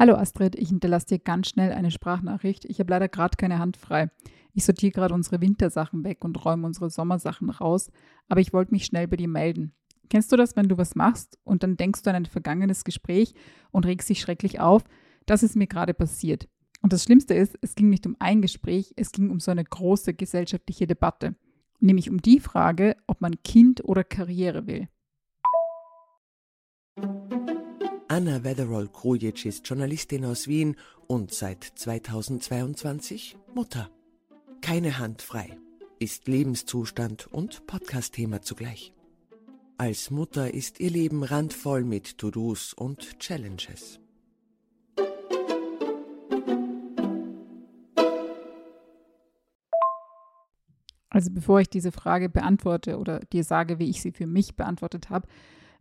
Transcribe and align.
Hallo 0.00 0.14
Astrid, 0.14 0.56
ich 0.56 0.70
hinterlasse 0.70 1.08
dir 1.08 1.18
ganz 1.18 1.50
schnell 1.50 1.72
eine 1.72 1.90
Sprachnachricht. 1.90 2.64
Ich 2.64 2.80
habe 2.80 2.90
leider 2.90 3.06
gerade 3.06 3.36
keine 3.36 3.58
Hand 3.58 3.76
frei. 3.76 4.10
Ich 4.54 4.64
sortiere 4.64 4.92
gerade 4.92 5.12
unsere 5.12 5.42
Wintersachen 5.42 6.04
weg 6.04 6.24
und 6.24 6.42
räume 6.42 6.66
unsere 6.66 6.88
Sommersachen 6.88 7.50
raus, 7.50 7.90
aber 8.26 8.40
ich 8.40 8.54
wollte 8.54 8.72
mich 8.72 8.86
schnell 8.86 9.08
bei 9.08 9.16
dir 9.16 9.28
melden. 9.28 9.74
Kennst 10.08 10.32
du 10.32 10.38
das, 10.38 10.56
wenn 10.56 10.70
du 10.70 10.78
was 10.78 10.94
machst 10.94 11.38
und 11.44 11.62
dann 11.62 11.76
denkst 11.76 12.00
du 12.00 12.08
an 12.08 12.16
ein 12.16 12.24
vergangenes 12.24 12.84
Gespräch 12.84 13.34
und 13.72 13.84
regst 13.84 14.08
dich 14.08 14.20
schrecklich 14.22 14.58
auf? 14.58 14.84
Das 15.26 15.42
ist 15.42 15.54
mir 15.54 15.66
gerade 15.66 15.92
passiert. 15.92 16.48
Und 16.80 16.94
das 16.94 17.04
Schlimmste 17.04 17.34
ist, 17.34 17.58
es 17.60 17.74
ging 17.74 17.90
nicht 17.90 18.06
um 18.06 18.16
ein 18.20 18.40
Gespräch, 18.40 18.94
es 18.96 19.12
ging 19.12 19.28
um 19.28 19.38
so 19.38 19.50
eine 19.50 19.64
große 19.64 20.14
gesellschaftliche 20.14 20.86
Debatte. 20.86 21.36
Nämlich 21.78 22.08
um 22.08 22.22
die 22.22 22.40
Frage, 22.40 22.96
ob 23.06 23.20
man 23.20 23.42
Kind 23.42 23.84
oder 23.84 24.02
Karriere 24.02 24.66
will. 24.66 24.88
Anna 28.10 28.42
Wetherall-Krujic 28.42 29.46
ist 29.46 29.68
Journalistin 29.68 30.24
aus 30.24 30.48
Wien 30.48 30.74
und 31.06 31.32
seit 31.32 31.62
2022 31.62 33.36
Mutter. 33.54 33.88
Keine 34.60 34.98
Hand 34.98 35.22
frei, 35.22 35.56
ist 36.00 36.26
Lebenszustand 36.26 37.28
und 37.28 37.68
Podcast-Thema 37.68 38.42
zugleich. 38.42 38.92
Als 39.78 40.10
Mutter 40.10 40.52
ist 40.52 40.80
ihr 40.80 40.90
Leben 40.90 41.22
randvoll 41.22 41.84
mit 41.84 42.18
To-Dos 42.18 42.74
und 42.74 43.20
Challenges. 43.20 44.00
Also 51.10 51.30
bevor 51.30 51.60
ich 51.60 51.70
diese 51.70 51.92
Frage 51.92 52.28
beantworte 52.28 52.98
oder 52.98 53.20
dir 53.20 53.44
sage, 53.44 53.78
wie 53.78 53.88
ich 53.88 54.02
sie 54.02 54.10
für 54.10 54.26
mich 54.26 54.56
beantwortet 54.56 55.10
habe, 55.10 55.28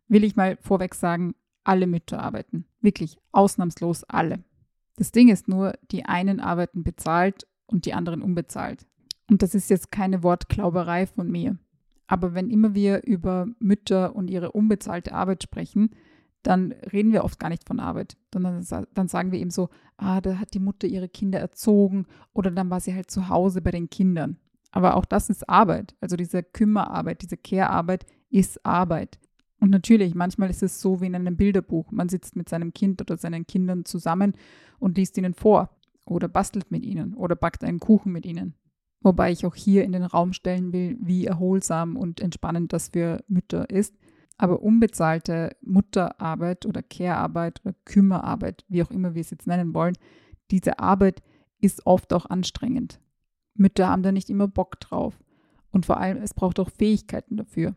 will 0.08 0.24
ich 0.24 0.36
mal 0.36 0.58
vorweg 0.62 0.94
sagen, 0.94 1.34
alle 1.64 1.88
Mütter 1.88 2.20
arbeiten. 2.20 2.66
Wirklich 2.82 3.18
ausnahmslos 3.32 4.04
alle. 4.06 4.44
Das 4.96 5.12
Ding 5.12 5.30
ist 5.30 5.48
nur, 5.48 5.74
die 5.92 6.06
einen 6.06 6.40
arbeiten 6.40 6.84
bezahlt 6.84 7.48
und 7.68 7.86
die 7.86 7.94
anderen 7.94 8.22
unbezahlt. 8.22 8.86
Und 9.30 9.42
das 9.42 9.56
ist 9.56 9.70
jetzt 9.70 9.92
keine 9.92 10.24
Wortklauberei 10.24 11.06
von 11.08 11.30
mir. 11.30 11.58
Aber 12.08 12.34
wenn 12.34 12.50
immer 12.50 12.74
wir 12.74 13.04
über 13.06 13.48
Mütter 13.60 14.16
und 14.16 14.30
ihre 14.30 14.52
unbezahlte 14.52 15.14
Arbeit 15.14 15.44
sprechen, 15.44 15.92
dann 16.42 16.72
reden 16.72 17.12
wir 17.12 17.24
oft 17.24 17.40
gar 17.40 17.50
nicht 17.50 17.68
von 17.68 17.80
Arbeit, 17.80 18.18
sondern 18.34 18.66
dann 18.94 19.08
sagen 19.08 19.32
wir 19.32 19.40
eben 19.40 19.52
so, 19.52 19.70
ah, 19.98 20.22
da 20.22 20.40
hat 20.40 20.54
die 20.54 20.60
Mutter 20.60 20.88
ihre 20.88 21.10
Kinder 21.10 21.40
erzogen 21.40 22.08
oder 22.34 22.50
dann 22.50 22.70
war 22.70 22.80
sie 22.80 22.96
halt 22.96 23.12
zu 23.12 23.30
Hause 23.30 23.62
bei 23.62 23.72
den 23.72 23.90
Kindern. 23.90 24.38
Aber 24.72 24.96
auch 24.96 25.06
das 25.06 25.30
ist 25.30 25.48
Arbeit. 25.50 25.96
Also 26.00 26.16
diese 26.16 26.44
Kümmerarbeit, 26.44 27.22
diese 27.22 27.38
Care-Arbeit 27.38 28.06
ist 28.30 28.66
Arbeit. 28.66 29.20
Und 29.60 29.72
natürlich, 29.72 30.16
manchmal 30.16 30.50
ist 30.50 30.64
es 30.64 30.80
so 30.82 31.02
wie 31.02 31.08
in 31.08 31.16
einem 31.16 31.36
Bilderbuch. 31.36 31.92
Man 31.92 32.10
sitzt 32.10 32.36
mit 32.36 32.48
seinem 32.48 32.74
Kind 32.74 33.02
oder 33.02 33.18
seinen 33.18 33.46
Kindern 33.46 33.86
zusammen 33.86 34.34
und 34.80 34.98
liest 34.98 35.18
ihnen 35.18 35.34
vor 35.34 35.70
oder 36.06 36.28
bastelt 36.28 36.72
mit 36.72 36.86
ihnen 36.86 37.14
oder 37.14 37.36
backt 37.36 37.64
einen 37.64 37.80
Kuchen 37.80 38.12
mit 38.12 38.26
ihnen. 38.26 38.56
Wobei 39.02 39.32
ich 39.32 39.46
auch 39.46 39.56
hier 39.56 39.84
in 39.84 39.92
den 39.92 40.04
Raum 40.04 40.34
stellen 40.34 40.74
will, 40.74 40.98
wie 41.02 41.26
erholsam 41.26 41.98
und 41.98 42.20
entspannend 42.22 42.74
das 42.74 42.90
für 42.90 43.24
Mütter 43.28 43.70
ist. 43.70 43.96
Aber 44.38 44.62
unbezahlte 44.62 45.56
Mutterarbeit 45.62 46.66
oder 46.66 46.82
Care-Arbeit 46.82 47.62
oder 47.66 47.76
Kümmerarbeit, 47.86 48.66
wie 48.70 48.82
auch 48.82 48.92
immer 48.92 49.14
wir 49.14 49.22
es 49.22 49.30
jetzt 49.30 49.48
nennen 49.48 49.74
wollen, 49.74 49.98
diese 50.52 50.80
Arbeit 50.80 51.22
ist 51.60 51.86
oft 51.86 52.14
auch 52.14 52.26
anstrengend. 52.26 53.02
Mütter 53.56 53.90
haben 53.90 54.04
da 54.04 54.14
nicht 54.14 54.30
immer 54.30 54.48
Bock 54.48 54.80
drauf. 54.80 55.20
Und 55.72 55.86
vor 55.86 55.98
allem, 55.98 56.18
es 56.18 56.34
braucht 56.34 56.60
auch 56.60 56.70
Fähigkeiten 56.70 57.36
dafür 57.36 57.76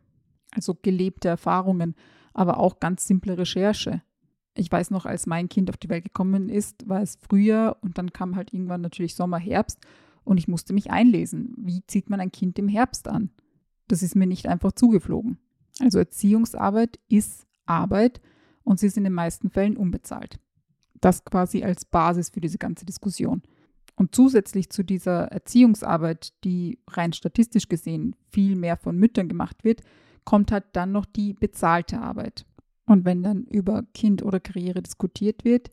also 0.52 0.76
gelebte 0.80 1.28
Erfahrungen, 1.28 1.94
aber 2.32 2.58
auch 2.58 2.80
ganz 2.80 3.06
simple 3.06 3.36
Recherche. 3.36 4.02
Ich 4.54 4.70
weiß 4.70 4.90
noch, 4.90 5.06
als 5.06 5.26
mein 5.26 5.48
Kind 5.48 5.70
auf 5.70 5.78
die 5.78 5.88
Welt 5.88 6.04
gekommen 6.04 6.48
ist, 6.48 6.88
war 6.88 7.00
es 7.02 7.16
Frühjahr 7.16 7.78
und 7.80 7.98
dann 7.98 8.12
kam 8.12 8.36
halt 8.36 8.52
irgendwann 8.52 8.82
natürlich 8.82 9.14
Sommer, 9.14 9.38
Herbst 9.38 9.78
und 10.24 10.36
ich 10.36 10.48
musste 10.48 10.72
mich 10.72 10.90
einlesen. 10.90 11.54
Wie 11.56 11.82
zieht 11.86 12.10
man 12.10 12.20
ein 12.20 12.32
Kind 12.32 12.58
im 12.58 12.68
Herbst 12.68 13.08
an? 13.08 13.30
Das 13.88 14.02
ist 14.02 14.14
mir 14.14 14.26
nicht 14.26 14.46
einfach 14.46 14.72
zugeflogen. 14.72 15.38
Also 15.80 15.98
Erziehungsarbeit 15.98 16.98
ist 17.08 17.46
Arbeit 17.66 18.20
und 18.62 18.78
sie 18.78 18.86
ist 18.86 18.96
in 18.96 19.04
den 19.04 19.12
meisten 19.14 19.50
Fällen 19.50 19.76
unbezahlt. 19.76 20.38
Das 21.00 21.24
quasi 21.24 21.64
als 21.64 21.84
Basis 21.84 22.30
für 22.30 22.40
diese 22.40 22.58
ganze 22.58 22.84
Diskussion. 22.84 23.42
Und 23.96 24.14
zusätzlich 24.14 24.70
zu 24.70 24.82
dieser 24.82 25.24
Erziehungsarbeit, 25.32 26.32
die 26.44 26.78
rein 26.88 27.12
statistisch 27.12 27.68
gesehen 27.68 28.16
viel 28.30 28.56
mehr 28.56 28.76
von 28.76 28.96
Müttern 28.96 29.28
gemacht 29.28 29.64
wird, 29.64 29.82
kommt 30.24 30.52
halt 30.52 30.64
dann 30.72 30.92
noch 30.92 31.04
die 31.04 31.32
bezahlte 31.34 32.00
Arbeit. 32.00 32.46
Und 32.86 33.04
wenn 33.04 33.22
dann 33.22 33.44
über 33.44 33.84
Kind 33.94 34.22
oder 34.22 34.40
Karriere 34.40 34.82
diskutiert 34.82 35.44
wird, 35.44 35.70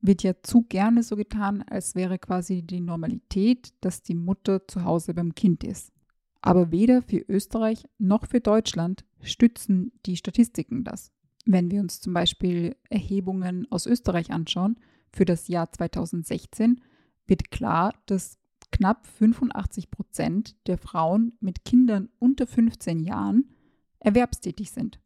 wird 0.00 0.22
ja 0.22 0.34
zu 0.42 0.62
gerne 0.62 1.02
so 1.02 1.16
getan, 1.16 1.62
als 1.62 1.94
wäre 1.94 2.18
quasi 2.18 2.62
die 2.62 2.80
Normalität, 2.80 3.72
dass 3.80 4.02
die 4.02 4.14
Mutter 4.14 4.66
zu 4.68 4.84
Hause 4.84 5.14
beim 5.14 5.34
Kind 5.34 5.64
ist. 5.64 5.92
Aber 6.40 6.70
weder 6.70 7.02
für 7.02 7.24
Österreich 7.28 7.84
noch 7.98 8.26
für 8.26 8.40
Deutschland 8.40 9.04
stützen 9.20 9.92
die 10.06 10.16
Statistiken 10.16 10.84
das. 10.84 11.10
Wenn 11.46 11.70
wir 11.70 11.80
uns 11.80 12.00
zum 12.00 12.12
Beispiel 12.12 12.76
Erhebungen 12.90 13.66
aus 13.70 13.86
Österreich 13.86 14.30
anschauen, 14.30 14.78
für 15.12 15.24
das 15.24 15.48
Jahr 15.48 15.72
2016 15.72 16.80
wird 17.26 17.50
klar, 17.50 17.94
dass 18.06 18.38
knapp 18.70 19.06
85 19.06 19.90
Prozent 19.90 20.56
der 20.66 20.78
Frauen 20.78 21.32
mit 21.40 21.64
Kindern 21.64 22.08
unter 22.18 22.46
15 22.46 23.00
Jahren 23.00 23.54
erwerbstätig 24.00 24.70
sind. 24.70 25.00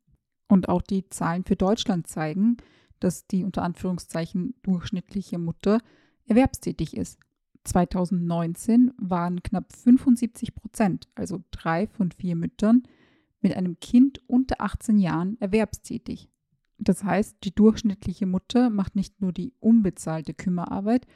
Und 0.48 0.68
auch 0.68 0.82
die 0.82 1.08
Zahlen 1.08 1.44
für 1.44 1.56
Deutschland 1.56 2.06
zeigen, 2.06 2.58
dass 3.00 3.26
die 3.26 3.44
unter 3.44 3.62
Anführungszeichen 3.62 4.54
durchschnittliche 4.62 5.38
Mutter 5.38 5.80
erwerbstätig 6.26 6.96
ist. 6.96 7.18
2019 7.64 8.92
waren 8.98 9.42
knapp 9.42 9.72
75 9.72 10.54
Prozent, 10.54 11.08
also 11.14 11.42
drei 11.50 11.86
von 11.86 12.10
vier 12.10 12.36
Müttern, 12.36 12.82
mit 13.40 13.56
einem 13.56 13.78
Kind 13.80 14.20
unter 14.28 14.60
18 14.60 14.98
Jahren 14.98 15.40
erwerbstätig. 15.40 16.28
Das 16.78 17.04
heißt, 17.04 17.38
die 17.44 17.54
durchschnittliche 17.54 18.26
Mutter 18.26 18.70
macht 18.70 18.96
nicht 18.96 19.20
nur 19.20 19.32
die 19.32 19.52
unbezahlte 19.60 20.34
Kümmerarbeit, 20.34 21.06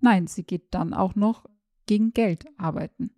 nein, 0.00 0.26
sie 0.26 0.44
geht 0.44 0.74
dann 0.74 0.92
auch 0.92 1.14
noch 1.14 1.46
gegen 1.86 2.12
Geld 2.12 2.46
arbeiten. 2.58 3.10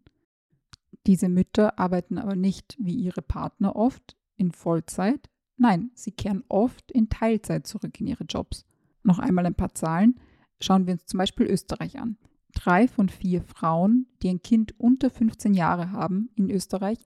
Diese 1.06 1.28
Mütter 1.28 1.78
arbeiten 1.78 2.18
aber 2.18 2.34
nicht 2.34 2.76
wie 2.80 2.94
ihre 2.94 3.22
Partner 3.22 3.76
oft 3.76 4.16
in 4.36 4.50
Vollzeit. 4.50 5.30
Nein, 5.56 5.90
sie 5.94 6.10
kehren 6.10 6.44
oft 6.48 6.90
in 6.90 7.08
Teilzeit 7.08 7.66
zurück 7.66 8.00
in 8.00 8.08
ihre 8.08 8.24
Jobs. 8.24 8.66
Noch 9.02 9.18
einmal 9.18 9.46
ein 9.46 9.54
paar 9.54 9.74
Zahlen. 9.74 10.18
Schauen 10.60 10.86
wir 10.86 10.94
uns 10.94 11.06
zum 11.06 11.18
Beispiel 11.18 11.46
Österreich 11.46 11.98
an. 11.98 12.18
Drei 12.54 12.88
von 12.88 13.08
vier 13.08 13.42
Frauen, 13.42 14.06
die 14.22 14.30
ein 14.30 14.42
Kind 14.42 14.78
unter 14.80 15.10
15 15.10 15.54
Jahre 15.54 15.92
haben 15.92 16.30
in 16.34 16.50
Österreich, 16.50 16.98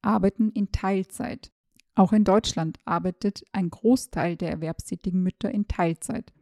arbeiten 0.00 0.50
in 0.50 0.72
Teilzeit. 0.72 1.52
Auch 1.94 2.12
in 2.12 2.24
Deutschland 2.24 2.78
arbeitet 2.84 3.44
ein 3.52 3.70
Großteil 3.70 4.36
der 4.36 4.50
erwerbstätigen 4.50 5.22
Mütter 5.22 5.50
in 5.50 5.66
Teilzeit. 5.66 6.32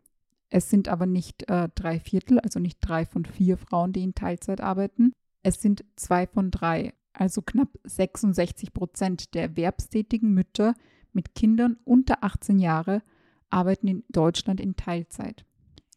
Es 0.48 0.70
sind 0.70 0.88
aber 0.88 1.06
nicht 1.06 1.48
äh, 1.48 1.68
drei 1.74 1.98
Viertel, 1.98 2.38
also 2.38 2.60
nicht 2.60 2.78
drei 2.80 3.06
von 3.06 3.24
vier 3.24 3.56
Frauen, 3.56 3.92
die 3.92 4.02
in 4.02 4.14
Teilzeit 4.14 4.60
arbeiten, 4.60 5.12
es 5.44 5.60
sind 5.60 5.84
zwei 5.94 6.26
von 6.26 6.50
drei, 6.50 6.94
also 7.12 7.42
knapp 7.42 7.68
66 7.84 8.72
Prozent 8.72 9.34
der 9.34 9.42
erwerbstätigen 9.42 10.32
Mütter 10.32 10.74
mit 11.12 11.34
Kindern 11.34 11.76
unter 11.84 12.24
18 12.24 12.58
Jahre 12.58 13.02
arbeiten 13.50 13.86
in 13.86 14.04
Deutschland 14.08 14.58
in 14.58 14.74
Teilzeit. 14.74 15.44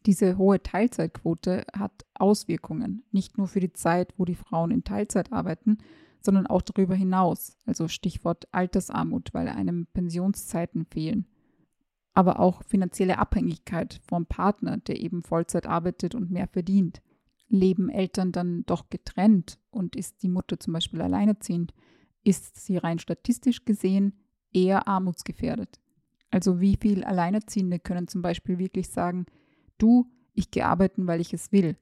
Diese 0.06 0.36
hohe 0.38 0.62
Teilzeitquote 0.62 1.64
hat 1.74 2.04
Auswirkungen, 2.14 3.04
nicht 3.10 3.36
nur 3.36 3.48
für 3.48 3.60
die 3.60 3.72
Zeit, 3.72 4.14
wo 4.16 4.26
die 4.26 4.36
Frauen 4.36 4.70
in 4.70 4.84
Teilzeit 4.84 5.32
arbeiten, 5.32 5.78
sondern 6.20 6.46
auch 6.46 6.62
darüber 6.62 6.94
hinaus, 6.94 7.56
also 7.64 7.88
Stichwort 7.88 8.46
Altersarmut, 8.52 9.30
weil 9.32 9.48
einem 9.48 9.86
Pensionszeiten 9.86 10.84
fehlen. 10.84 11.26
Aber 12.12 12.38
auch 12.38 12.62
finanzielle 12.64 13.18
Abhängigkeit 13.18 14.00
vom 14.06 14.26
Partner, 14.26 14.76
der 14.76 15.00
eben 15.00 15.22
Vollzeit 15.22 15.66
arbeitet 15.66 16.14
und 16.14 16.30
mehr 16.30 16.48
verdient 16.48 17.00
leben 17.48 17.88
Eltern 17.88 18.32
dann 18.32 18.64
doch 18.66 18.90
getrennt 18.90 19.58
und 19.70 19.96
ist 19.96 20.22
die 20.22 20.28
Mutter 20.28 20.60
zum 20.60 20.72
Beispiel 20.72 21.00
alleinerziehend, 21.00 21.72
ist 22.24 22.56
sie 22.56 22.76
rein 22.76 22.98
statistisch 22.98 23.64
gesehen 23.64 24.12
eher 24.52 24.88
armutsgefährdet. 24.88 25.80
Also 26.30 26.60
wie 26.60 26.76
viele 26.80 27.06
Alleinerziehende 27.06 27.78
können 27.78 28.08
zum 28.08 28.22
Beispiel 28.22 28.58
wirklich 28.58 28.88
sagen, 28.88 29.26
du, 29.78 30.10
ich 30.34 30.50
gehe 30.50 30.66
arbeiten, 30.66 31.06
weil 31.06 31.20
ich 31.20 31.32
es 31.32 31.52
will. 31.52 31.76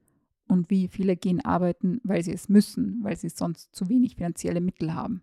Und 0.49 0.71
wie 0.71 0.87
viele 0.87 1.17
gehen 1.17 1.45
arbeiten, 1.45 2.01
weil 2.05 2.23
sie 2.23 2.33
es 2.33 2.49
müssen, 2.49 3.01
weil 3.03 3.17
sie 3.17 3.29
sonst 3.29 3.75
zu 3.75 3.89
wenig 3.89 4.15
finanzielle 4.15 4.61
Mittel 4.61 4.95
haben. 4.95 5.23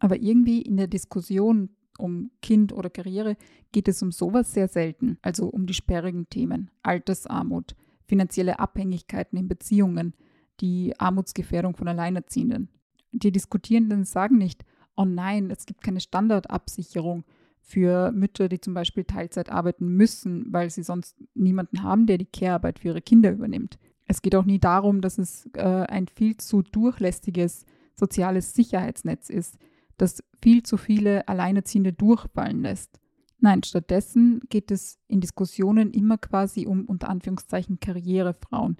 Aber 0.00 0.20
irgendwie 0.20 0.62
in 0.62 0.76
der 0.76 0.88
Diskussion 0.88 1.70
um 1.98 2.30
Kind 2.42 2.72
oder 2.72 2.90
Karriere 2.90 3.36
geht 3.70 3.86
es 3.86 4.02
um 4.02 4.10
sowas 4.10 4.52
sehr 4.52 4.66
selten, 4.66 5.18
also 5.22 5.46
um 5.46 5.66
die 5.66 5.74
sperrigen 5.74 6.28
Themen, 6.28 6.70
Altersarmut, 6.82 7.76
finanzielle 8.10 8.58
Abhängigkeiten 8.58 9.38
in 9.38 9.46
Beziehungen, 9.46 10.14
die 10.60 10.98
Armutsgefährdung 10.98 11.76
von 11.76 11.86
Alleinerziehenden. 11.86 12.68
Die 13.12 13.30
Diskutierenden 13.30 14.04
sagen 14.04 14.36
nicht, 14.36 14.64
oh 14.96 15.04
nein, 15.04 15.48
es 15.50 15.64
gibt 15.64 15.82
keine 15.82 16.00
Standardabsicherung 16.00 17.24
für 17.60 18.10
Mütter, 18.10 18.48
die 18.48 18.60
zum 18.60 18.74
Beispiel 18.74 19.04
Teilzeit 19.04 19.48
arbeiten 19.48 19.86
müssen, 19.86 20.52
weil 20.52 20.70
sie 20.70 20.82
sonst 20.82 21.16
niemanden 21.34 21.84
haben, 21.84 22.06
der 22.06 22.18
die 22.18 22.26
Care-Arbeit 22.26 22.80
für 22.80 22.88
ihre 22.88 23.00
Kinder 23.00 23.30
übernimmt. 23.30 23.78
Es 24.08 24.22
geht 24.22 24.34
auch 24.34 24.44
nie 24.44 24.58
darum, 24.58 25.02
dass 25.02 25.18
es 25.18 25.48
äh, 25.54 25.62
ein 25.62 26.08
viel 26.08 26.36
zu 26.36 26.62
durchlässiges 26.62 27.64
soziales 27.94 28.54
Sicherheitsnetz 28.54 29.30
ist, 29.30 29.56
das 29.98 30.24
viel 30.42 30.64
zu 30.64 30.78
viele 30.78 31.28
Alleinerziehende 31.28 31.92
durchfallen 31.92 32.62
lässt. 32.62 32.99
Nein, 33.40 33.62
stattdessen 33.62 34.42
geht 34.50 34.70
es 34.70 34.98
in 35.08 35.20
Diskussionen 35.20 35.92
immer 35.92 36.18
quasi 36.18 36.66
um 36.66 36.84
unter 36.84 37.08
Anführungszeichen 37.08 37.80
Karrierefrauen, 37.80 38.76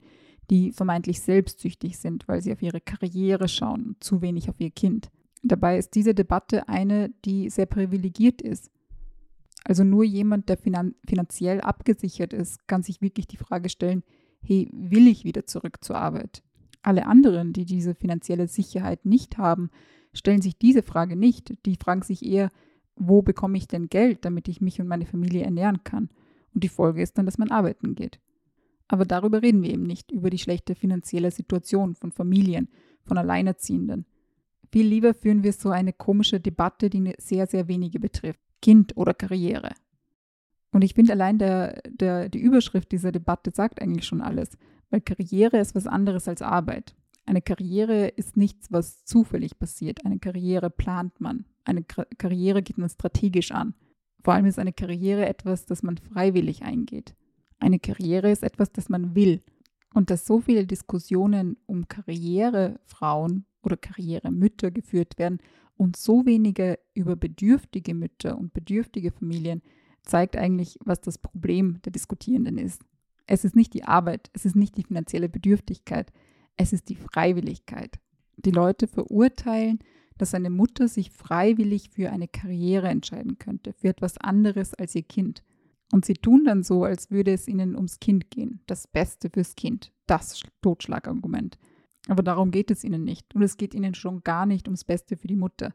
die 0.50 0.72
vermeintlich 0.72 1.20
selbstsüchtig 1.22 1.98
sind, 1.98 2.28
weil 2.28 2.42
sie 2.42 2.52
auf 2.52 2.60
ihre 2.60 2.80
Karriere 2.80 3.48
schauen 3.48 3.86
und 3.86 4.04
zu 4.04 4.20
wenig 4.20 4.50
auf 4.50 4.60
ihr 4.60 4.70
Kind. 4.70 5.10
Dabei 5.42 5.78
ist 5.78 5.94
diese 5.94 6.14
Debatte 6.14 6.68
eine, 6.68 7.10
die 7.24 7.48
sehr 7.48 7.66
privilegiert 7.66 8.42
ist. 8.42 8.70
Also 9.64 9.84
nur 9.84 10.04
jemand, 10.04 10.48
der 10.48 10.58
finan 10.58 10.94
finanziell 11.06 11.60
abgesichert 11.60 12.32
ist, 12.32 12.66
kann 12.66 12.82
sich 12.82 13.00
wirklich 13.00 13.26
die 13.26 13.36
Frage 13.36 13.68
stellen, 13.68 14.02
hey, 14.42 14.68
will 14.72 15.06
ich 15.06 15.24
wieder 15.24 15.46
zurück 15.46 15.78
zur 15.82 15.96
Arbeit? 15.96 16.42
Alle 16.82 17.06
anderen, 17.06 17.52
die 17.52 17.64
diese 17.64 17.94
finanzielle 17.94 18.48
Sicherheit 18.48 19.04
nicht 19.04 19.38
haben, 19.38 19.70
stellen 20.12 20.42
sich 20.42 20.58
diese 20.58 20.82
Frage 20.82 21.14
nicht. 21.14 21.54
Die 21.66 21.76
fragen 21.76 22.02
sich 22.02 22.24
eher, 22.24 22.50
wo 23.00 23.22
bekomme 23.22 23.56
ich 23.56 23.66
denn 23.66 23.88
Geld, 23.88 24.24
damit 24.24 24.46
ich 24.46 24.60
mich 24.60 24.80
und 24.80 24.86
meine 24.86 25.06
Familie 25.06 25.42
ernähren 25.42 25.82
kann? 25.84 26.10
Und 26.54 26.62
die 26.62 26.68
Folge 26.68 27.02
ist 27.02 27.16
dann, 27.16 27.26
dass 27.26 27.38
man 27.38 27.50
arbeiten 27.50 27.94
geht. 27.94 28.20
Aber 28.88 29.04
darüber 29.04 29.42
reden 29.42 29.62
wir 29.62 29.70
eben 29.70 29.84
nicht, 29.84 30.10
über 30.10 30.30
die 30.30 30.38
schlechte 30.38 30.74
finanzielle 30.74 31.30
Situation 31.30 31.94
von 31.94 32.12
Familien, 32.12 32.68
von 33.04 33.16
Alleinerziehenden. 33.16 34.04
Viel 34.70 34.86
lieber 34.86 35.14
führen 35.14 35.42
wir 35.42 35.52
so 35.52 35.70
eine 35.70 35.92
komische 35.92 36.40
Debatte, 36.40 36.90
die 36.90 37.14
sehr, 37.18 37.46
sehr 37.46 37.68
wenige 37.68 37.98
betrifft. 38.00 38.40
Kind 38.60 38.96
oder 38.96 39.14
Karriere. 39.14 39.70
Und 40.72 40.82
ich 40.82 40.94
finde 40.94 41.12
allein 41.12 41.38
der, 41.38 41.80
der, 41.88 42.28
die 42.28 42.40
Überschrift 42.40 42.92
dieser 42.92 43.12
Debatte 43.12 43.50
sagt 43.54 43.80
eigentlich 43.80 44.04
schon 44.04 44.20
alles, 44.20 44.50
weil 44.90 45.00
Karriere 45.00 45.58
ist 45.58 45.74
was 45.74 45.86
anderes 45.86 46.28
als 46.28 46.42
Arbeit. 46.42 46.94
Eine 47.30 47.42
Karriere 47.42 48.08
ist 48.08 48.36
nichts, 48.36 48.72
was 48.72 49.04
zufällig 49.04 49.56
passiert. 49.56 50.04
Eine 50.04 50.18
Karriere 50.18 50.68
plant 50.68 51.20
man. 51.20 51.44
Eine 51.62 51.84
Karriere 51.84 52.60
geht 52.60 52.76
man 52.76 52.88
strategisch 52.88 53.52
an. 53.52 53.74
Vor 54.24 54.34
allem 54.34 54.46
ist 54.46 54.58
eine 54.58 54.72
Karriere 54.72 55.26
etwas, 55.26 55.64
das 55.64 55.84
man 55.84 55.96
freiwillig 55.96 56.64
eingeht. 56.64 57.14
Eine 57.60 57.78
Karriere 57.78 58.32
ist 58.32 58.42
etwas, 58.42 58.72
das 58.72 58.88
man 58.88 59.14
will. 59.14 59.44
Und 59.94 60.10
dass 60.10 60.26
so 60.26 60.40
viele 60.40 60.66
Diskussionen 60.66 61.56
um 61.66 61.86
Karrierefrauen 61.86 63.44
oder 63.62 63.76
Karrieremütter 63.76 64.72
geführt 64.72 65.16
werden 65.16 65.38
und 65.76 65.96
so 65.96 66.26
wenige 66.26 66.80
über 66.94 67.14
bedürftige 67.14 67.94
Mütter 67.94 68.36
und 68.36 68.52
bedürftige 68.52 69.12
Familien, 69.12 69.62
zeigt 70.02 70.36
eigentlich, 70.36 70.80
was 70.84 71.00
das 71.00 71.16
Problem 71.18 71.80
der 71.82 71.92
Diskutierenden 71.92 72.58
ist. 72.58 72.82
Es 73.28 73.44
ist 73.44 73.54
nicht 73.54 73.72
die 73.72 73.84
Arbeit, 73.84 74.30
es 74.32 74.44
ist 74.44 74.56
nicht 74.56 74.76
die 74.76 74.82
finanzielle 74.82 75.28
Bedürftigkeit, 75.28 76.12
es 76.60 76.74
ist 76.74 76.90
die 76.90 76.96
Freiwilligkeit. 76.96 77.98
Die 78.36 78.50
Leute 78.50 78.86
verurteilen, 78.86 79.78
dass 80.18 80.34
eine 80.34 80.50
Mutter 80.50 80.88
sich 80.88 81.10
freiwillig 81.10 81.88
für 81.90 82.10
eine 82.10 82.28
Karriere 82.28 82.88
entscheiden 82.88 83.38
könnte, 83.38 83.72
für 83.72 83.88
etwas 83.88 84.18
anderes 84.18 84.74
als 84.74 84.94
ihr 84.94 85.02
Kind. 85.02 85.42
Und 85.90 86.04
sie 86.04 86.14
tun 86.14 86.44
dann 86.44 86.62
so, 86.62 86.84
als 86.84 87.10
würde 87.10 87.32
es 87.32 87.48
ihnen 87.48 87.74
ums 87.74 87.98
Kind 87.98 88.30
gehen, 88.30 88.60
das 88.66 88.86
Beste 88.86 89.30
fürs 89.30 89.56
Kind, 89.56 89.90
das 90.06 90.42
Totschlagargument. 90.60 91.58
Aber 92.08 92.22
darum 92.22 92.50
geht 92.50 92.70
es 92.70 92.84
ihnen 92.84 93.04
nicht. 93.04 93.34
Und 93.34 93.40
es 93.40 93.56
geht 93.56 93.72
ihnen 93.72 93.94
schon 93.94 94.22
gar 94.22 94.44
nicht 94.44 94.68
ums 94.68 94.84
Beste 94.84 95.16
für 95.16 95.28
die 95.28 95.36
Mutter. 95.36 95.72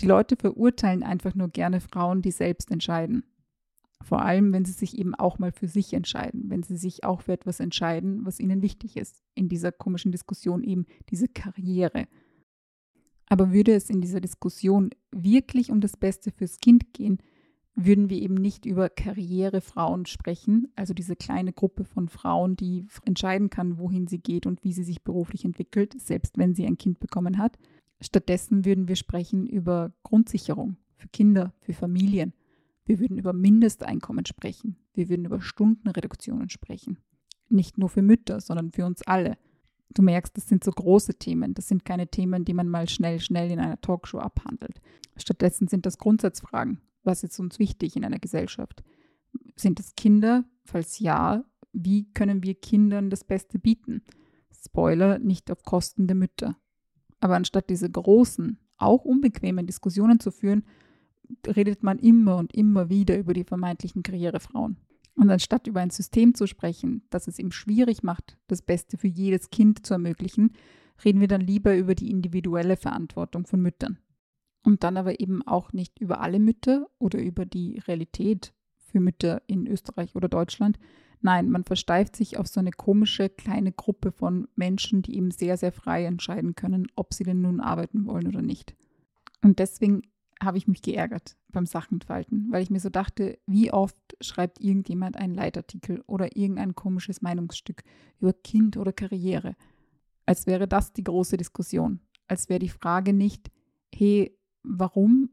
Die 0.00 0.06
Leute 0.06 0.36
verurteilen 0.36 1.02
einfach 1.02 1.34
nur 1.34 1.48
gerne 1.48 1.80
Frauen, 1.80 2.20
die 2.20 2.30
selbst 2.30 2.70
entscheiden. 2.70 3.24
Vor 4.02 4.22
allem, 4.22 4.52
wenn 4.52 4.64
sie 4.64 4.72
sich 4.72 4.98
eben 4.98 5.14
auch 5.14 5.38
mal 5.38 5.52
für 5.52 5.68
sich 5.68 5.92
entscheiden, 5.92 6.48
wenn 6.48 6.62
sie 6.62 6.76
sich 6.76 7.04
auch 7.04 7.20
für 7.20 7.32
etwas 7.32 7.60
entscheiden, 7.60 8.24
was 8.24 8.40
ihnen 8.40 8.62
wichtig 8.62 8.96
ist. 8.96 9.22
In 9.34 9.48
dieser 9.48 9.72
komischen 9.72 10.10
Diskussion 10.10 10.64
eben 10.64 10.86
diese 11.10 11.28
Karriere. 11.28 12.06
Aber 13.26 13.52
würde 13.52 13.74
es 13.74 13.90
in 13.90 14.00
dieser 14.00 14.20
Diskussion 14.20 14.90
wirklich 15.12 15.70
um 15.70 15.80
das 15.80 15.96
Beste 15.96 16.30
fürs 16.32 16.58
Kind 16.58 16.92
gehen, 16.94 17.18
würden 17.74 18.10
wir 18.10 18.20
eben 18.20 18.34
nicht 18.34 18.66
über 18.66 18.88
Karrierefrauen 18.88 20.06
sprechen, 20.06 20.72
also 20.74 20.92
diese 20.94 21.16
kleine 21.16 21.52
Gruppe 21.52 21.84
von 21.84 22.08
Frauen, 22.08 22.56
die 22.56 22.86
entscheiden 23.04 23.48
kann, 23.48 23.78
wohin 23.78 24.06
sie 24.06 24.18
geht 24.18 24.46
und 24.46 24.64
wie 24.64 24.72
sie 24.72 24.82
sich 24.82 25.02
beruflich 25.02 25.44
entwickelt, 25.44 25.94
selbst 26.00 26.38
wenn 26.38 26.54
sie 26.54 26.66
ein 26.66 26.78
Kind 26.78 27.00
bekommen 27.00 27.38
hat. 27.38 27.58
Stattdessen 28.00 28.64
würden 28.64 28.88
wir 28.88 28.96
sprechen 28.96 29.46
über 29.46 29.92
Grundsicherung 30.02 30.76
für 30.96 31.08
Kinder, 31.08 31.54
für 31.60 31.72
Familien, 31.72 32.32
wir 32.90 32.98
würden 32.98 33.18
über 33.18 33.32
Mindesteinkommen 33.32 34.26
sprechen. 34.26 34.76
Wir 34.94 35.08
würden 35.08 35.24
über 35.24 35.40
Stundenreduktionen 35.40 36.48
sprechen. 36.48 36.98
Nicht 37.48 37.78
nur 37.78 37.88
für 37.88 38.02
Mütter, 38.02 38.40
sondern 38.40 38.72
für 38.72 38.84
uns 38.84 39.02
alle. 39.02 39.38
Du 39.94 40.02
merkst, 40.02 40.36
das 40.36 40.48
sind 40.48 40.64
so 40.64 40.72
große 40.72 41.14
Themen. 41.14 41.54
Das 41.54 41.68
sind 41.68 41.84
keine 41.84 42.08
Themen, 42.08 42.44
die 42.44 42.52
man 42.52 42.68
mal 42.68 42.88
schnell, 42.88 43.20
schnell 43.20 43.52
in 43.52 43.60
einer 43.60 43.80
Talkshow 43.80 44.18
abhandelt. 44.18 44.80
Stattdessen 45.16 45.68
sind 45.68 45.86
das 45.86 45.98
Grundsatzfragen. 45.98 46.80
Was 47.04 47.22
ist 47.22 47.38
uns 47.38 47.60
wichtig 47.60 47.94
in 47.94 48.04
einer 48.04 48.18
Gesellschaft? 48.18 48.82
Sind 49.54 49.78
es 49.78 49.94
Kinder? 49.94 50.44
Falls 50.64 50.98
ja, 50.98 51.44
wie 51.72 52.12
können 52.12 52.42
wir 52.42 52.56
Kindern 52.56 53.08
das 53.08 53.22
Beste 53.22 53.60
bieten? 53.60 54.02
Spoiler, 54.52 55.20
nicht 55.20 55.48
auf 55.52 55.62
Kosten 55.62 56.08
der 56.08 56.16
Mütter. 56.16 56.56
Aber 57.20 57.36
anstatt 57.36 57.70
diese 57.70 57.88
großen, 57.88 58.58
auch 58.78 59.04
unbequemen 59.04 59.68
Diskussionen 59.68 60.18
zu 60.18 60.32
führen, 60.32 60.64
redet 61.46 61.82
man 61.82 61.98
immer 61.98 62.36
und 62.36 62.54
immer 62.54 62.88
wieder 62.88 63.18
über 63.18 63.32
die 63.32 63.44
vermeintlichen 63.44 64.02
Karrierefrauen. 64.02 64.76
Und 65.14 65.30
anstatt 65.30 65.66
über 65.66 65.80
ein 65.80 65.90
System 65.90 66.34
zu 66.34 66.46
sprechen, 66.46 67.02
das 67.10 67.28
es 67.28 67.38
ihm 67.38 67.52
schwierig 67.52 68.02
macht, 68.02 68.38
das 68.46 68.62
Beste 68.62 68.96
für 68.96 69.08
jedes 69.08 69.50
Kind 69.50 69.84
zu 69.84 69.94
ermöglichen, 69.94 70.52
reden 71.04 71.20
wir 71.20 71.28
dann 71.28 71.40
lieber 71.40 71.76
über 71.76 71.94
die 71.94 72.10
individuelle 72.10 72.76
Verantwortung 72.76 73.46
von 73.46 73.60
Müttern. 73.60 73.98
Und 74.62 74.84
dann 74.84 74.96
aber 74.96 75.20
eben 75.20 75.46
auch 75.46 75.72
nicht 75.72 75.98
über 76.00 76.20
alle 76.20 76.38
Mütter 76.38 76.86
oder 76.98 77.20
über 77.20 77.46
die 77.46 77.78
Realität 77.86 78.52
für 78.76 79.00
Mütter 79.00 79.42
in 79.46 79.66
Österreich 79.66 80.14
oder 80.14 80.28
Deutschland. 80.28 80.78
Nein, 81.22 81.50
man 81.50 81.64
versteift 81.64 82.16
sich 82.16 82.38
auf 82.38 82.46
so 82.46 82.60
eine 82.60 82.70
komische 82.70 83.28
kleine 83.28 83.72
Gruppe 83.72 84.12
von 84.12 84.48
Menschen, 84.56 85.02
die 85.02 85.16
eben 85.16 85.30
sehr, 85.30 85.56
sehr 85.56 85.72
frei 85.72 86.04
entscheiden 86.04 86.54
können, 86.54 86.88
ob 86.96 87.14
sie 87.14 87.24
denn 87.24 87.40
nun 87.40 87.60
arbeiten 87.60 88.06
wollen 88.06 88.26
oder 88.26 88.42
nicht. 88.42 88.74
Und 89.42 89.58
deswegen 89.58 90.02
habe 90.42 90.58
ich 90.58 90.66
mich 90.66 90.82
geärgert 90.82 91.36
beim 91.48 91.66
Sachenfalten, 91.66 92.48
weil 92.50 92.62
ich 92.62 92.70
mir 92.70 92.80
so 92.80 92.88
dachte, 92.88 93.38
wie 93.46 93.72
oft 93.72 93.96
schreibt 94.20 94.60
irgendjemand 94.60 95.16
einen 95.16 95.34
Leitartikel 95.34 96.02
oder 96.06 96.36
irgendein 96.36 96.74
komisches 96.74 97.22
Meinungsstück 97.22 97.82
über 98.20 98.32
Kind 98.32 98.76
oder 98.76 98.92
Karriere, 98.92 99.54
als 100.26 100.46
wäre 100.46 100.66
das 100.66 100.92
die 100.92 101.04
große 101.04 101.36
Diskussion, 101.36 102.00
als 102.28 102.48
wäre 102.48 102.60
die 102.60 102.68
Frage 102.68 103.12
nicht, 103.12 103.50
hey, 103.94 104.36
warum 104.62 105.30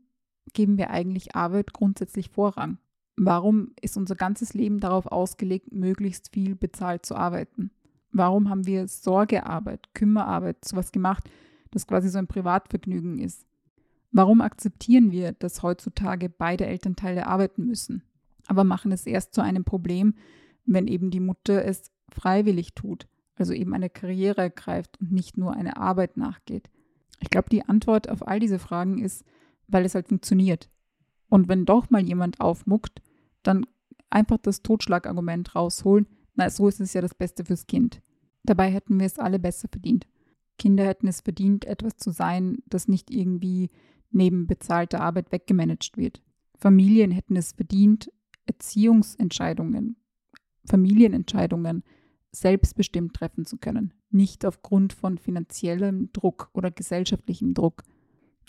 geben 0.54 0.78
wir 0.78 0.90
eigentlich 0.90 1.36
Arbeit 1.36 1.74
grundsätzlich 1.74 2.30
Vorrang? 2.30 2.80
Warum 3.16 3.74
ist 3.82 3.98
unser 3.98 4.16
ganzes 4.16 4.54
Leben 4.54 4.80
darauf 4.80 5.08
ausgelegt, 5.08 5.72
möglichst 5.72 6.34
viel 6.34 6.56
bezahlt 6.56 7.06
zu 7.06 7.16
arbeiten? 7.16 7.72
Warum 8.12 8.50
haben 8.50 8.66
wir 8.66 8.88
Sorgearbeit, 8.88 9.94
Kümmerarbeit, 9.94 10.64
sowas 10.64 10.92
gemacht, 10.92 11.30
das 11.72 11.88
quasi 11.88 12.10
so 12.10 12.18
ein 12.18 12.28
Privatvergnügen 12.28 13.20
ist? 13.20 13.46
Warum 14.12 14.42
akzeptieren 14.42 15.12
wir, 15.12 15.34
dass 15.34 15.64
heutzutage 15.64 16.30
beide 16.30 16.66
Elternteile 16.66 17.28
arbeiten 17.28 17.66
müssen, 17.66 18.04
aber 18.48 18.64
machen 18.64 18.92
es 18.92 19.06
erst 19.06 19.34
zu 19.34 19.42
einem 19.42 19.64
Problem, 19.64 20.16
wenn 20.66 20.88
eben 20.88 21.12
die 21.12 21.20
Mutter 21.20 21.64
es 21.66 21.92
freiwillig 22.10 22.74
tut, 22.74 23.08
also 23.36 23.54
eben 23.54 23.74
eine 23.74 23.90
Karriere 23.90 24.42
ergreift 24.42 25.00
und 25.00 25.12
nicht 25.12 25.38
nur 25.38 25.54
eine 25.54 25.78
Arbeit 25.78 26.18
nachgeht? 26.18 26.70
Ich 27.20 27.30
glaube, 27.30 27.50
die 27.50 27.64
Antwort 27.64 28.10
auf 28.10 28.28
all 28.28 28.40
diese 28.40 28.60
Fragen 28.60 29.00
ist, 29.00 29.24
weil 29.68 29.86
es 29.86 29.96
halt 29.96 30.08
funktioniert. 30.08 30.70
Und 31.30 31.50
wenn 31.50 31.66
doch 31.66 31.90
mal 31.90 32.02
jemand 32.02 32.40
aufmuckt, 32.40 33.02
dann 33.44 33.66
einfach 34.10 34.38
das 34.38 34.62
Totschlagargument 34.62 35.56
rausholen, 35.56 36.08
na, 36.36 36.50
so 36.50 36.68
ist 36.68 36.80
es 36.80 36.94
ja 36.94 37.02
das 37.02 37.16
Beste 37.16 37.44
fürs 37.44 37.68
Kind. 37.68 38.02
Dabei 38.44 38.72
hätten 38.72 39.00
wir 39.00 39.08
es 39.08 39.20
alle 39.20 39.40
besser 39.40 39.68
verdient. 39.68 40.08
Kinder 40.58 40.86
hätten 40.86 41.08
es 41.08 41.22
verdient, 41.22 41.66
etwas 41.66 41.98
zu 41.98 42.12
sein, 42.12 42.60
das 42.68 42.88
nicht 42.88 43.12
irgendwie 43.12 43.70
neben 44.12 44.48
bezahlter 44.48 45.02
Arbeit 45.02 45.32
weggemanagt 45.32 45.98
wird. 45.98 46.22
Familien 46.58 47.12
hätten 47.12 47.36
es 47.36 47.52
verdient, 47.52 48.12
Erziehungsentscheidungen, 48.46 49.98
Familienentscheidungen 50.66 51.84
selbstbestimmt 52.32 53.14
treffen 53.16 53.46
zu 53.46 53.58
können, 53.58 53.94
nicht 54.10 54.46
aufgrund 54.46 54.94
von 54.94 55.18
finanziellem 55.18 56.12
Druck 56.14 56.50
oder 56.54 56.72
gesellschaftlichem 56.72 57.54
Druck. 57.54 57.84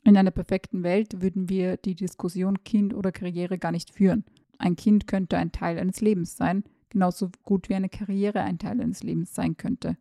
In 0.05 0.17
einer 0.17 0.31
perfekten 0.31 0.83
Welt 0.83 1.21
würden 1.21 1.49
wir 1.49 1.77
die 1.77 1.95
Diskussion 1.95 2.65
Kind 2.65 2.95
oder 2.95 3.13
Karriere 3.13 3.59
gar 3.59 3.73
nicht 3.73 3.91
führen. 3.91 4.25
Ein 4.59 4.77
Kind 4.77 5.07
könnte 5.07 5.37
ein 5.37 5.53
Teil 5.53 5.79
eines 5.79 6.01
Lebens 6.01 6.37
sein, 6.37 6.65
genauso 6.91 7.31
gut 7.45 7.69
wie 7.69 7.75
eine 7.75 7.89
Karriere 7.89 8.41
ein 8.43 8.59
Teil 8.59 8.81
eines 8.81 9.03
Lebens 9.03 9.35
sein 9.35 9.57
könnte. 9.57 9.97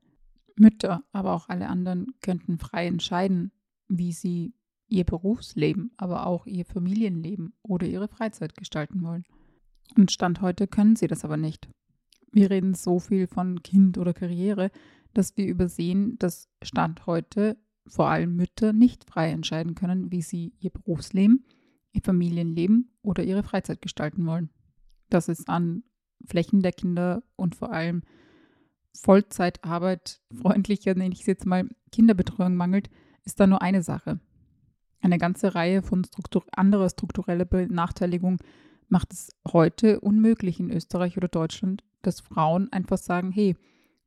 Mütter, 0.55 1.03
aber 1.11 1.33
auch 1.33 1.49
alle 1.49 1.67
anderen 1.67 2.07
könnten 2.21 2.57
frei 2.57 2.87
entscheiden, 2.87 3.51
wie 3.87 4.11
sie 4.11 4.53
ihr 4.87 5.03
Berufsleben, 5.03 5.91
aber 5.97 6.25
auch 6.25 6.45
ihr 6.45 6.65
Familienleben 6.65 7.53
oder 7.63 7.87
ihre 7.87 8.07
Freizeit 8.07 8.55
gestalten 8.55 9.03
wollen. 9.03 9.25
Und 9.97 10.11
Stand 10.11 10.41
heute 10.41 10.67
können 10.67 10.95
sie 10.95 11.07
das 11.07 11.25
aber 11.25 11.37
nicht. 11.37 11.69
Wir 12.31 12.49
reden 12.49 12.73
so 12.73 12.99
viel 12.99 13.27
von 13.27 13.63
Kind 13.63 13.97
oder 13.97 14.13
Karriere, 14.13 14.71
dass 15.13 15.35
wir 15.37 15.47
übersehen, 15.47 16.17
dass 16.19 16.49
Stand 16.61 17.05
heute 17.05 17.57
vor 17.87 18.07
allem 18.09 18.35
Mütter 18.35 18.73
nicht 18.73 19.05
frei 19.05 19.31
entscheiden 19.31 19.75
können, 19.75 20.11
wie 20.11 20.21
sie 20.21 20.53
ihr 20.59 20.69
Berufsleben, 20.69 21.45
ihr 21.93 22.01
Familienleben 22.01 22.91
oder 23.01 23.23
ihre 23.23 23.43
Freizeit 23.43 23.81
gestalten 23.81 24.25
wollen. 24.25 24.49
Dass 25.09 25.29
es 25.29 25.47
an 25.47 25.83
flächendeckender 26.25 27.23
und 27.35 27.55
vor 27.55 27.71
allem 27.71 28.03
Vollzeitarbeit 28.93 30.21
freundlicher, 30.33 30.95
nenne 30.95 31.13
ich 31.13 31.21
es 31.21 31.27
jetzt 31.27 31.45
mal, 31.45 31.69
Kinderbetreuung 31.91 32.55
mangelt, 32.55 32.89
ist 33.23 33.39
da 33.39 33.47
nur 33.47 33.61
eine 33.61 33.83
Sache. 33.83 34.19
Eine 35.01 35.17
ganze 35.17 35.55
Reihe 35.55 35.81
von 35.81 36.03
Struktur 36.03 36.43
anderer 36.51 36.89
struktureller 36.89 37.45
Benachteiligung 37.45 38.39
macht 38.89 39.13
es 39.13 39.29
heute 39.51 39.99
unmöglich 39.99 40.59
in 40.59 40.71
Österreich 40.71 41.17
oder 41.17 41.27
Deutschland, 41.27 41.83
dass 42.01 42.21
Frauen 42.21 42.71
einfach 42.71 42.97
sagen, 42.97 43.31
hey, 43.31 43.55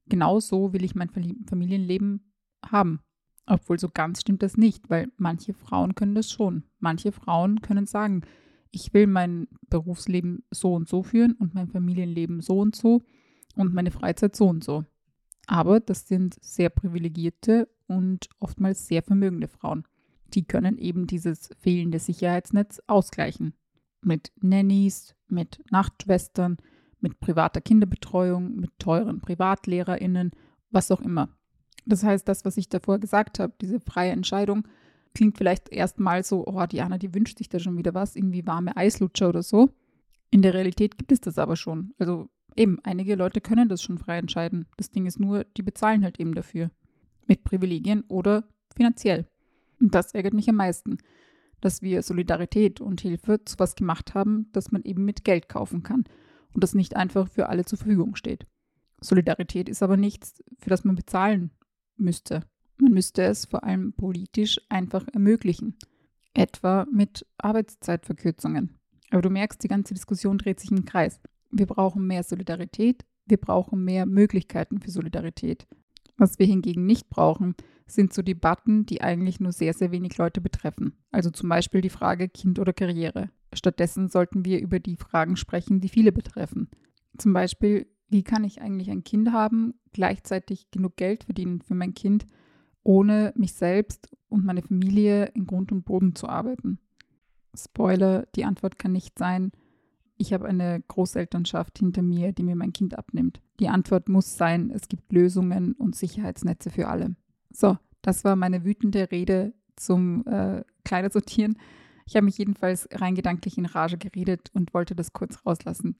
genau 0.06 0.40
so 0.40 0.72
will 0.72 0.84
ich 0.84 0.94
mein 0.94 1.10
Familienleben 1.10 2.32
haben. 2.64 3.00
Obwohl 3.46 3.78
so 3.78 3.88
ganz 3.88 4.20
stimmt 4.20 4.42
das 4.42 4.56
nicht, 4.56 4.90
weil 4.90 5.10
manche 5.16 5.54
Frauen 5.54 5.94
können 5.94 6.14
das 6.14 6.30
schon. 6.30 6.64
Manche 6.78 7.12
Frauen 7.12 7.60
können 7.62 7.86
sagen, 7.86 8.22
ich 8.70 8.94
will 8.94 9.06
mein 9.06 9.48
Berufsleben 9.68 10.44
so 10.50 10.74
und 10.74 10.88
so 10.88 11.02
führen 11.02 11.32
und 11.32 11.54
mein 11.54 11.68
Familienleben 11.68 12.40
so 12.40 12.58
und 12.60 12.76
so 12.76 13.02
und 13.56 13.74
meine 13.74 13.90
Freizeit 13.90 14.36
so 14.36 14.46
und 14.46 14.62
so. 14.62 14.84
Aber 15.46 15.80
das 15.80 16.06
sind 16.06 16.36
sehr 16.40 16.70
privilegierte 16.70 17.68
und 17.88 18.28
oftmals 18.38 18.86
sehr 18.86 19.02
vermögende 19.02 19.48
Frauen. 19.48 19.84
Die 20.34 20.44
können 20.44 20.78
eben 20.78 21.06
dieses 21.06 21.50
fehlende 21.60 21.98
Sicherheitsnetz 21.98 22.80
ausgleichen. 22.86 23.54
Mit 24.02 24.32
Nannies, 24.40 25.14
mit 25.28 25.62
Nachtschwestern, 25.70 26.58
mit 27.00 27.20
privater 27.20 27.60
Kinderbetreuung, 27.60 28.56
mit 28.56 28.78
teuren 28.78 29.20
PrivatlehrerInnen, 29.20 30.30
was 30.70 30.90
auch 30.90 31.00
immer. 31.00 31.28
Das 31.86 32.04
heißt, 32.04 32.28
das, 32.28 32.44
was 32.44 32.56
ich 32.56 32.68
davor 32.68 32.98
gesagt 32.98 33.38
habe, 33.38 33.54
diese 33.60 33.80
freie 33.80 34.12
Entscheidung, 34.12 34.66
klingt 35.14 35.38
vielleicht 35.38 35.70
erstmal 35.70 36.22
so, 36.22 36.46
oh, 36.46 36.66
Diana, 36.66 36.98
die 36.98 37.14
wünscht 37.14 37.38
sich 37.38 37.48
da 37.48 37.58
schon 37.58 37.76
wieder 37.76 37.94
was, 37.94 38.16
irgendwie 38.16 38.46
warme 38.46 38.76
Eislutscher 38.76 39.28
oder 39.28 39.42
so. 39.42 39.70
In 40.30 40.42
der 40.42 40.54
Realität 40.54 40.98
gibt 40.98 41.10
es 41.12 41.20
das 41.20 41.38
aber 41.38 41.56
schon. 41.56 41.92
Also 41.98 42.28
eben, 42.56 42.78
einige 42.84 43.16
Leute 43.16 43.40
können 43.40 43.68
das 43.68 43.82
schon 43.82 43.98
frei 43.98 44.18
entscheiden. 44.18 44.66
Das 44.76 44.90
Ding 44.90 45.06
ist 45.06 45.18
nur, 45.18 45.44
die 45.56 45.62
bezahlen 45.62 46.04
halt 46.04 46.20
eben 46.20 46.34
dafür. 46.34 46.70
Mit 47.26 47.42
Privilegien 47.42 48.04
oder 48.08 48.44
finanziell. 48.76 49.26
Und 49.80 49.94
das 49.94 50.12
ärgert 50.12 50.34
mich 50.34 50.48
am 50.48 50.56
meisten, 50.56 50.98
dass 51.60 51.82
wir 51.82 52.02
Solidarität 52.02 52.80
und 52.80 53.00
Hilfe 53.00 53.44
zu 53.44 53.58
was 53.58 53.74
gemacht 53.74 54.14
haben, 54.14 54.48
das 54.52 54.70
man 54.72 54.82
eben 54.82 55.04
mit 55.04 55.24
Geld 55.24 55.48
kaufen 55.48 55.82
kann 55.82 56.04
und 56.54 56.62
das 56.62 56.74
nicht 56.74 56.96
einfach 56.96 57.28
für 57.28 57.48
alle 57.48 57.64
zur 57.64 57.78
Verfügung 57.78 58.14
steht. 58.16 58.46
Solidarität 59.00 59.68
ist 59.68 59.82
aber 59.82 59.96
nichts, 59.96 60.42
für 60.58 60.70
das 60.70 60.84
man 60.84 60.96
bezahlen 60.96 61.50
müsste. 61.96 62.42
Man 62.78 62.92
müsste 62.92 63.22
es 63.22 63.46
vor 63.46 63.64
allem 63.64 63.92
politisch 63.92 64.60
einfach 64.68 65.06
ermöglichen, 65.12 65.76
etwa 66.34 66.86
mit 66.90 67.26
Arbeitszeitverkürzungen. 67.38 68.78
Aber 69.10 69.22
du 69.22 69.30
merkst, 69.30 69.62
die 69.62 69.68
ganze 69.68 69.94
Diskussion 69.94 70.38
dreht 70.38 70.60
sich 70.60 70.70
im 70.70 70.84
Kreis. 70.84 71.20
Wir 71.50 71.66
brauchen 71.66 72.06
mehr 72.06 72.22
Solidarität, 72.22 73.04
wir 73.26 73.38
brauchen 73.38 73.84
mehr 73.84 74.06
Möglichkeiten 74.06 74.80
für 74.80 74.90
Solidarität. 74.90 75.66
Was 76.20 76.38
wir 76.38 76.44
hingegen 76.44 76.84
nicht 76.84 77.08
brauchen, 77.08 77.54
sind 77.86 78.12
so 78.12 78.20
Debatten, 78.20 78.84
die 78.84 79.00
eigentlich 79.00 79.40
nur 79.40 79.52
sehr, 79.52 79.72
sehr 79.72 79.90
wenig 79.90 80.18
Leute 80.18 80.42
betreffen. 80.42 80.92
Also 81.10 81.30
zum 81.30 81.48
Beispiel 81.48 81.80
die 81.80 81.88
Frage 81.88 82.28
Kind 82.28 82.58
oder 82.58 82.74
Karriere. 82.74 83.30
Stattdessen 83.54 84.10
sollten 84.10 84.44
wir 84.44 84.60
über 84.60 84.80
die 84.80 84.96
Fragen 84.96 85.36
sprechen, 85.36 85.80
die 85.80 85.88
viele 85.88 86.12
betreffen. 86.12 86.68
Zum 87.16 87.32
Beispiel, 87.32 87.86
wie 88.10 88.22
kann 88.22 88.44
ich 88.44 88.60
eigentlich 88.60 88.90
ein 88.90 89.02
Kind 89.02 89.32
haben, 89.32 89.80
gleichzeitig 89.92 90.70
genug 90.70 90.96
Geld 90.96 91.24
verdienen 91.24 91.62
für 91.62 91.74
mein 91.74 91.94
Kind, 91.94 92.26
ohne 92.82 93.32
mich 93.34 93.54
selbst 93.54 94.14
und 94.28 94.44
meine 94.44 94.60
Familie 94.60 95.24
in 95.34 95.46
Grund 95.46 95.72
und 95.72 95.86
Boden 95.86 96.14
zu 96.14 96.28
arbeiten? 96.28 96.80
Spoiler, 97.54 98.26
die 98.36 98.44
Antwort 98.44 98.78
kann 98.78 98.92
nicht 98.92 99.18
sein, 99.18 99.52
ich 100.20 100.34
habe 100.34 100.46
eine 100.46 100.82
Großelternschaft 100.86 101.78
hinter 101.78 102.02
mir, 102.02 102.32
die 102.32 102.42
mir 102.42 102.54
mein 102.54 102.74
Kind 102.74 102.96
abnimmt. 102.96 103.40
Die 103.58 103.68
Antwort 103.68 104.08
muss 104.08 104.36
sein, 104.36 104.70
es 104.70 104.88
gibt 104.88 105.10
Lösungen 105.12 105.72
und 105.72 105.96
Sicherheitsnetze 105.96 106.70
für 106.70 106.88
alle. 106.88 107.16
So, 107.50 107.78
das 108.02 108.22
war 108.22 108.36
meine 108.36 108.64
wütende 108.64 109.10
Rede 109.10 109.54
zum 109.76 110.26
äh, 110.26 110.62
Kleidersortieren. 110.84 111.58
Ich 112.06 112.16
habe 112.16 112.26
mich 112.26 112.36
jedenfalls 112.36 112.86
rein 112.92 113.14
gedanklich 113.14 113.56
in 113.56 113.64
Rage 113.64 113.96
geredet 113.96 114.50
und 114.52 114.74
wollte 114.74 114.94
das 114.94 115.14
kurz 115.14 115.44
rauslassen. 115.46 115.96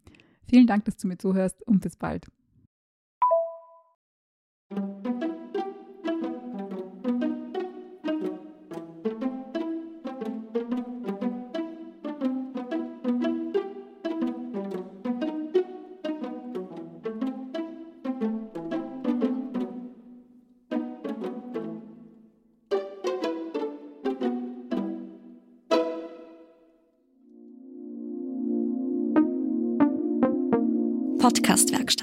Vielen 0.49 0.67
Dank, 0.67 0.85
dass 0.85 0.99
du 0.99 1.09
mir 1.09 1.17
zuhörst 1.17 1.63
und 1.67 1.81
bis 1.81 1.97
bald. 1.97 2.27
Podcastwerkstatt. 31.51 32.00